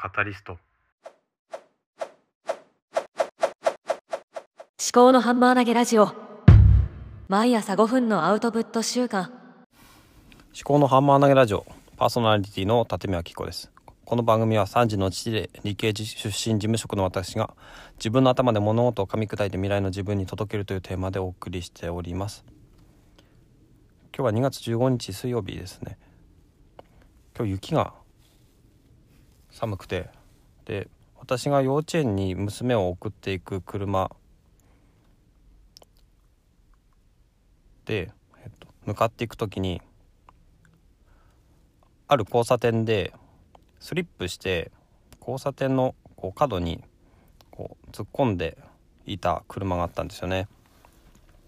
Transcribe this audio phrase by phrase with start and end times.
[0.00, 0.52] カタリスト。
[0.52, 0.60] 思
[4.92, 6.12] 考のハンマー投げラジオ。
[7.26, 9.32] 毎朝5分のアウトプット週間。
[10.54, 11.66] 思考のハンマー投げラジオ。
[11.96, 13.72] パーソナリティの立宮紀子です。
[14.04, 17.56] この番組は3時の父で理系出身事務職の私が
[17.96, 22.44] 自分の頭で物事を噛み砕いて未来の自分に届けるというテーマでお送りしております。
[24.16, 25.98] 今日は2月15日水曜日ですね。
[27.36, 27.94] 今日雪が
[29.58, 30.08] 寒くて
[30.66, 30.86] で
[31.18, 34.08] 私が幼稚園に娘を送っていく車
[37.84, 39.82] で、えっと、向かっていく時に
[42.06, 43.12] ある交差点で
[43.80, 44.70] スリップして
[45.18, 46.84] 交差点のこう角に
[47.50, 48.58] こう突っ込んで
[49.06, 50.46] いた車があったんですよね。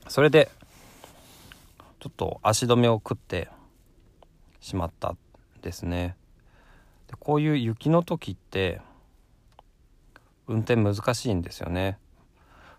[0.09, 0.51] それで
[2.01, 3.48] ちょっと足止めを食って
[4.60, 5.15] しまった
[5.62, 6.16] ですね。
[7.10, 8.80] でこういう雪の時って
[10.46, 11.98] 運転難しいんですよね。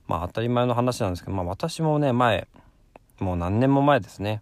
[0.07, 2.47] まあ当たり前の話なんですけど、まあ、私もね前
[3.19, 4.41] もう何年も前ですね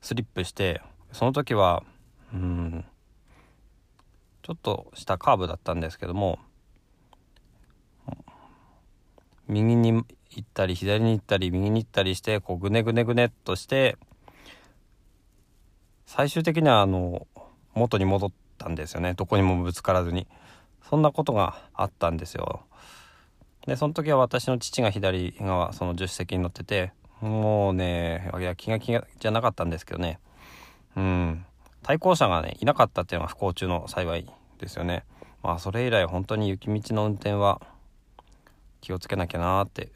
[0.00, 1.84] スリップしてその時は
[2.34, 2.84] うん
[4.42, 6.40] ちょっとしたカーブだったんですけども
[9.46, 10.04] 右に行
[10.40, 13.96] ったり左に行ったり右に行ったりしてこうぐねぐねぐねっとして
[16.06, 17.26] 最終的にはあの
[17.74, 19.14] 元に戻ったんですよね。
[19.14, 20.26] どこにもぶつからずに。
[20.88, 22.62] そんなことがあったんですよ。
[23.66, 30.18] でその時は私の父が左側その助手席に乗っててもうねいや気が気がじゃなかったんですけどね。
[30.96, 31.46] うん。
[31.82, 34.26] 対向車がねいなかったっていうのが不幸中の幸い
[34.58, 35.04] ですよね。
[35.42, 37.60] まあそれ以来本当に雪道の運転は
[38.80, 39.92] 気をつけなきゃなって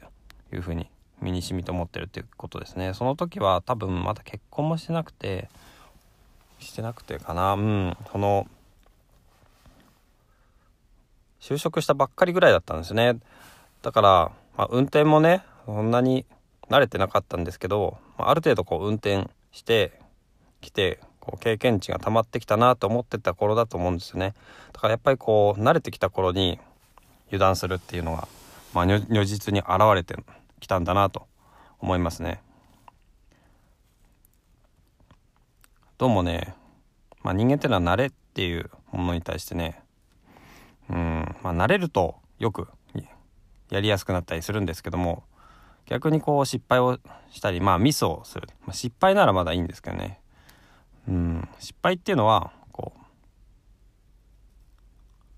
[0.53, 0.89] いうふうに
[1.21, 2.93] 身にしみと思ってるっていうことですね。
[2.93, 5.49] その時は多分まだ結婚もしてなくて
[6.59, 7.53] してなくてかな。
[7.53, 7.97] うん。
[8.11, 8.47] その
[11.39, 13.19] 就職したばっかりぐらいだったんですね。
[13.81, 16.25] だから、まあ、運転もねそんなに
[16.69, 19.99] 慣れてなかったんですけど、まあ、ある程度こう運転して
[20.61, 24.33] きてこう経験値が溜まってきたなと思ってた頃だと思うんですよね。
[24.73, 26.59] だからやっぱりこう慣れてきた頃に
[27.27, 28.27] 油断するっていうのが、
[28.73, 30.15] まあ、如実に現れて
[30.59, 31.27] きたんだなと
[31.79, 32.41] 思いますね。
[35.97, 36.53] どうもね、
[37.23, 39.81] まあ、人間ってのは慣れっていうものに対してね
[40.91, 42.67] うんまあ慣れるとよく
[43.71, 45.23] やりやすくなったりするんですけども
[45.87, 46.99] 逆にこう失敗を
[47.31, 50.19] したりまあミスをする、まあ、失敗ならまだいいんですけどね。
[51.07, 52.99] うん失敗っていうのはこう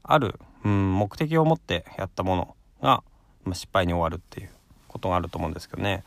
[0.03, 3.01] ある、うん、目的を持ってやったものが、
[3.45, 4.49] ま、失敗に終わるっていう
[4.89, 6.03] ことがあると思うんですけどね、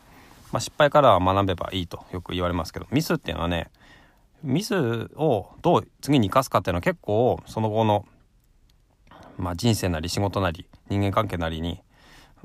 [0.52, 3.70] まあ、失敗からは学べばいいとよく言われますけどミスっていうのはね
[4.42, 4.74] ミス
[5.16, 8.06] をどう次に生かすかっていうのは結構その後の、
[9.38, 11.80] まあ、人生なり仕事なり人間関係なりに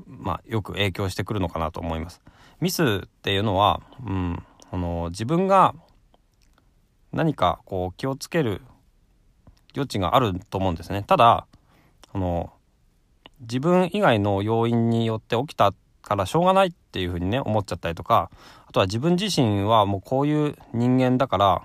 [0.06, 2.20] まあ、よく影響してくるのかなと思います。
[2.60, 5.74] ミスっていうのは、うん、あの自分が
[7.12, 8.60] 何かこう気をつける
[9.74, 11.04] 余地があると思うんですね。
[11.06, 11.46] ただ
[12.12, 12.52] あの
[13.40, 15.72] 自分以外の要因によって起きた
[16.02, 18.30] からしょうがないっていうふうにね思っちゃったりとか
[18.66, 21.62] あとは自分自身はもうこういう人間だから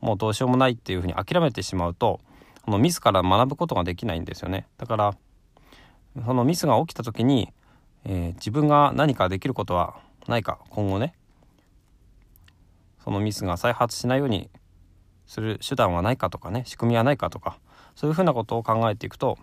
[0.00, 2.20] もうどうしようもないっていうふうに諦めてしまうと
[2.62, 4.66] このミスから学ぶことができないんですよね。
[4.78, 5.16] だから
[6.26, 7.52] そのミスが起きた時に
[8.04, 11.14] えー、自分が何かできることはないか今後ね
[13.02, 14.50] そのミスが再発しないように
[15.26, 17.58] する手段はないかとかね仕組みはないかとか
[17.94, 19.38] そういうふうなことを考えていくと、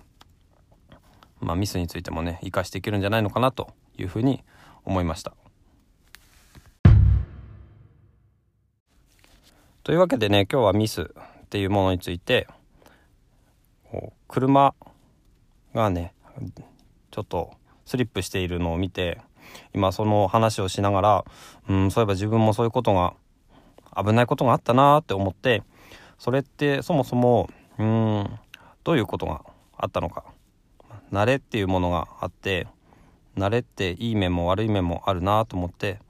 [1.39, 4.43] まあ、ミスについてもね生かしていけるんじゃないのかなというふうに
[4.85, 5.33] 思いました。
[9.87, 11.05] というわけでね今日はミスっ
[11.47, 12.45] ていうものについて
[14.27, 14.75] 車
[15.73, 16.13] がね
[17.09, 17.51] ちょっと
[17.85, 19.21] スリップしているのを見て
[19.73, 21.25] 今その話をしながら
[21.69, 23.13] うんそういえば自分もそういうことが
[23.95, 25.63] 危ないことがあったなって思って
[26.19, 27.49] それってそもそも
[27.79, 28.29] うん
[28.83, 29.45] どういうことが
[29.77, 30.25] あったのか。
[31.13, 32.67] 慣れっていうものがあって
[33.37, 36.01] 慣れっていい面も悪い面もあるなと思って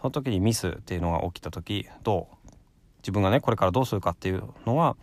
[0.00, 2.36] その時にミスっていうのが起きた時どう？
[3.06, 4.96] 自分がねこれからどうするかっていうのは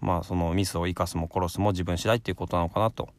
[0.00, 3.10] まあそのミスを生かすも殺すも自分次第っていうことなのかなと。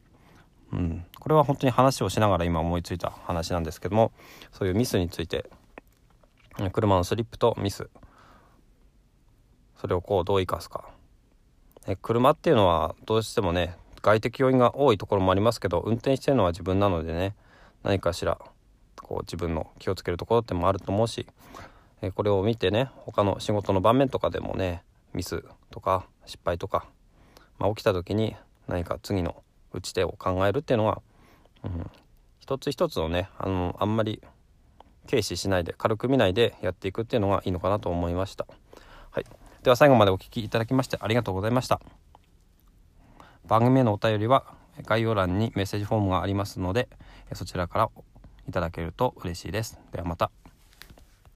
[0.72, 4.10] うん、これは本当に話をしながら今思いついた話なんですけども
[4.50, 5.48] そういうミスについて
[6.72, 7.88] 車のスリップとミス。
[9.78, 10.88] それをこうどう生かすか、
[12.02, 17.36] 車っていうのはどうしてもね外的要因が多いところもありますけど運転してるのは自分なのでね
[17.84, 18.38] 何かしら
[18.96, 21.26] こう自分の気をつけるところってもあると思うし
[22.14, 24.82] これを見てね他の仕事の場面とかでもね
[25.14, 26.86] ミスとか失敗とか
[27.58, 28.36] まあ、起きた時に
[28.68, 31.00] 何か次の打ち手を考えるっていうのは、
[31.64, 31.90] うん、
[32.38, 34.22] 一つ一つをねあのあんまり
[35.08, 38.46] 軽視しないで軽く見ないでやっていくっていうのがいいのかなと思いました。
[39.10, 39.24] はい、
[39.62, 41.80] では最後までお聴きいただきましてありがとうございました。
[43.46, 44.44] 番組へのお便りは
[44.84, 46.88] 概要欄にメッセージフォームがありますので
[47.32, 47.88] そちらから
[48.48, 49.78] いただけると嬉しいです。
[49.92, 50.30] ではまた。